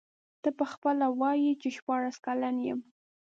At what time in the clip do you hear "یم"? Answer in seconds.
2.67-2.79